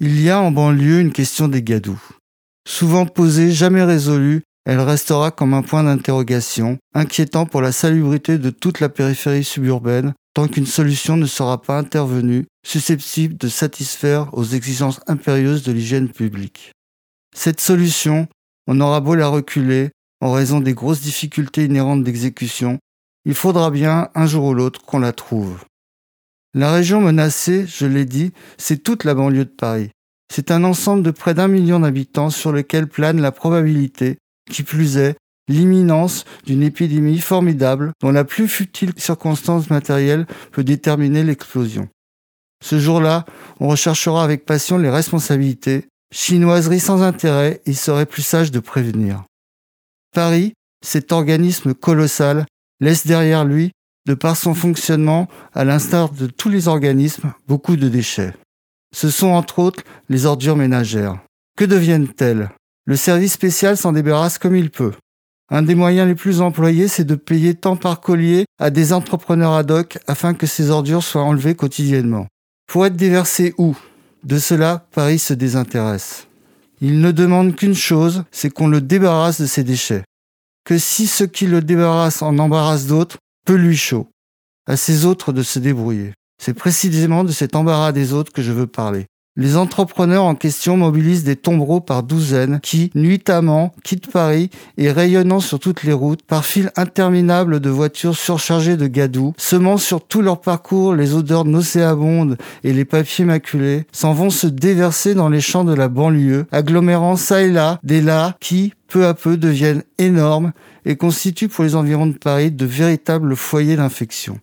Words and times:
Il 0.00 0.20
y 0.20 0.30
a 0.30 0.40
en 0.40 0.52
banlieue 0.52 1.00
une 1.00 1.12
question 1.12 1.48
des 1.48 1.60
gadous. 1.60 2.00
Souvent 2.68 3.04
posée, 3.04 3.50
jamais 3.50 3.82
résolue, 3.82 4.42
elle 4.64 4.78
restera 4.78 5.32
comme 5.32 5.54
un 5.54 5.62
point 5.62 5.82
d'interrogation, 5.82 6.78
inquiétant 6.94 7.46
pour 7.46 7.62
la 7.62 7.72
salubrité 7.72 8.38
de 8.38 8.50
toute 8.50 8.78
la 8.78 8.90
périphérie 8.90 9.42
suburbaine, 9.42 10.14
tant 10.34 10.46
qu'une 10.46 10.66
solution 10.66 11.16
ne 11.16 11.26
sera 11.26 11.60
pas 11.60 11.78
intervenue, 11.78 12.46
susceptible 12.64 13.36
de 13.36 13.48
satisfaire 13.48 14.28
aux 14.34 14.44
exigences 14.44 15.00
impérieuses 15.08 15.64
de 15.64 15.72
l'hygiène 15.72 16.10
publique. 16.10 16.70
Cette 17.34 17.60
solution, 17.60 18.28
on 18.68 18.80
aura 18.80 19.00
beau 19.00 19.16
la 19.16 19.26
reculer, 19.26 19.90
en 20.20 20.30
raison 20.30 20.60
des 20.60 20.74
grosses 20.74 21.00
difficultés 21.00 21.64
inhérentes 21.64 22.04
d'exécution, 22.04 22.78
il 23.24 23.34
faudra 23.34 23.72
bien, 23.72 24.10
un 24.14 24.26
jour 24.26 24.44
ou 24.44 24.54
l'autre, 24.54 24.80
qu'on 24.84 25.00
la 25.00 25.12
trouve. 25.12 25.58
La 26.58 26.72
région 26.72 27.00
menacée, 27.00 27.66
je 27.68 27.86
l'ai 27.86 28.04
dit, 28.04 28.32
c'est 28.56 28.82
toute 28.82 29.04
la 29.04 29.14
banlieue 29.14 29.44
de 29.44 29.50
Paris. 29.50 29.90
C'est 30.28 30.50
un 30.50 30.64
ensemble 30.64 31.04
de 31.04 31.12
près 31.12 31.32
d'un 31.32 31.46
million 31.46 31.78
d'habitants 31.78 32.30
sur 32.30 32.50
lequel 32.50 32.88
plane 32.88 33.20
la 33.20 33.30
probabilité, 33.30 34.18
qui 34.50 34.64
plus 34.64 34.96
est, 34.96 35.14
l'imminence 35.46 36.24
d'une 36.46 36.64
épidémie 36.64 37.20
formidable 37.20 37.92
dont 38.00 38.10
la 38.10 38.24
plus 38.24 38.48
futile 38.48 38.92
circonstance 38.96 39.70
matérielle 39.70 40.26
peut 40.50 40.64
déterminer 40.64 41.22
l'explosion. 41.22 41.88
Ce 42.60 42.80
jour-là, 42.80 43.24
on 43.60 43.68
recherchera 43.68 44.24
avec 44.24 44.44
passion 44.44 44.78
les 44.78 44.90
responsabilités. 44.90 45.86
Chinoiserie 46.12 46.80
sans 46.80 47.02
intérêt, 47.02 47.62
il 47.66 47.76
serait 47.76 48.04
plus 48.04 48.22
sage 48.22 48.50
de 48.50 48.58
prévenir. 48.58 49.22
Paris, 50.12 50.54
cet 50.84 51.12
organisme 51.12 51.72
colossal, 51.72 52.46
laisse 52.80 53.06
derrière 53.06 53.44
lui 53.44 53.70
de 54.08 54.14
par 54.14 54.38
son 54.38 54.54
fonctionnement, 54.54 55.28
à 55.54 55.64
l'instar 55.64 56.08
de 56.08 56.26
tous 56.26 56.48
les 56.48 56.66
organismes, 56.66 57.30
beaucoup 57.46 57.76
de 57.76 57.90
déchets. 57.90 58.32
Ce 58.96 59.10
sont 59.10 59.28
entre 59.28 59.58
autres 59.58 59.84
les 60.08 60.24
ordures 60.24 60.56
ménagères. 60.56 61.18
Que 61.58 61.66
deviennent-elles? 61.66 62.48
Le 62.86 62.96
service 62.96 63.34
spécial 63.34 63.76
s'en 63.76 63.92
débarrasse 63.92 64.38
comme 64.38 64.56
il 64.56 64.70
peut. 64.70 64.94
Un 65.50 65.60
des 65.60 65.74
moyens 65.74 66.08
les 66.08 66.14
plus 66.14 66.40
employés, 66.40 66.88
c'est 66.88 67.04
de 67.04 67.16
payer 67.16 67.54
tant 67.54 67.76
par 67.76 68.00
collier 68.00 68.46
à 68.58 68.70
des 68.70 68.94
entrepreneurs 68.94 69.52
ad 69.52 69.70
hoc 69.70 69.98
afin 70.06 70.32
que 70.32 70.46
ces 70.46 70.70
ordures 70.70 71.02
soient 71.02 71.22
enlevées 71.22 71.54
quotidiennement. 71.54 72.28
Pour 72.66 72.86
être 72.86 72.96
déversées 72.96 73.54
où? 73.58 73.76
De 74.24 74.38
cela, 74.38 74.86
Paris 74.92 75.18
se 75.18 75.34
désintéresse. 75.34 76.28
Il 76.80 77.00
ne 77.02 77.12
demande 77.12 77.56
qu'une 77.56 77.74
chose, 77.74 78.24
c'est 78.30 78.50
qu'on 78.50 78.68
le 78.68 78.80
débarrasse 78.80 79.38
de 79.38 79.46
ses 79.46 79.64
déchets. 79.64 80.04
Que 80.64 80.78
si 80.78 81.06
ce 81.06 81.24
qui 81.24 81.46
le 81.46 81.60
débarrasse 81.60 82.22
en 82.22 82.38
embarrasse 82.38 82.86
d'autres, 82.86 83.18
chaud. 83.74 84.08
À 84.66 84.76
ces 84.76 85.06
autres 85.06 85.32
de 85.32 85.42
se 85.42 85.58
débrouiller. 85.58 86.12
C'est 86.40 86.54
précisément 86.54 87.24
de 87.24 87.32
cet 87.32 87.56
embarras 87.56 87.92
des 87.92 88.12
autres 88.12 88.32
que 88.32 88.42
je 88.42 88.52
veux 88.52 88.66
parler. 88.66 89.06
Les 89.36 89.56
entrepreneurs 89.56 90.24
en 90.24 90.34
question 90.34 90.76
mobilisent 90.76 91.22
des 91.22 91.36
tombereaux 91.36 91.80
par 91.80 92.02
douzaines 92.02 92.58
qui, 92.60 92.90
nuitamment, 92.96 93.72
quittent 93.84 94.10
Paris 94.10 94.50
et 94.76 94.90
rayonnant 94.90 95.38
sur 95.38 95.60
toutes 95.60 95.84
les 95.84 95.92
routes, 95.92 96.22
par 96.22 96.44
fil 96.44 96.72
interminable 96.74 97.60
de 97.60 97.70
voitures 97.70 98.16
surchargées 98.16 98.76
de 98.76 98.88
gadou, 98.88 99.34
semant 99.36 99.76
sur 99.76 100.04
tout 100.04 100.22
leur 100.22 100.40
parcours 100.40 100.92
les 100.92 101.14
odeurs 101.14 101.44
nauséabondes 101.44 102.36
et 102.64 102.72
les 102.72 102.84
papiers 102.84 103.24
maculés, 103.24 103.86
s'en 103.92 104.12
vont 104.12 104.30
se 104.30 104.48
déverser 104.48 105.14
dans 105.14 105.28
les 105.28 105.40
champs 105.40 105.64
de 105.64 105.74
la 105.74 105.86
banlieue, 105.86 106.46
agglomérant 106.50 107.14
ça 107.14 107.40
et 107.40 107.50
là 107.50 107.78
des 107.84 108.00
lats 108.00 108.34
qui, 108.40 108.72
peu 108.88 109.06
à 109.06 109.14
peu, 109.14 109.36
deviennent 109.36 109.84
énormes 109.98 110.52
et 110.84 110.96
constituent 110.96 111.48
pour 111.48 111.64
les 111.64 111.76
environs 111.76 112.06
de 112.06 112.18
Paris 112.18 112.50
de 112.50 112.66
véritables 112.66 113.36
foyers 113.36 113.76
d'infection. 113.76 114.40